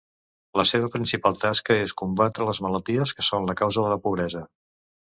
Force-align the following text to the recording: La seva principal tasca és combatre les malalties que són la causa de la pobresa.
La 0.59 0.63
seva 0.69 0.89
principal 0.95 1.37
tasca 1.43 1.77
és 1.83 1.95
combatre 2.03 2.49
les 2.49 2.63
malalties 2.69 3.17
que 3.19 3.31
són 3.31 3.51
la 3.53 3.59
causa 3.65 3.87
de 3.87 3.97
la 3.97 4.05
pobresa. 4.09 4.47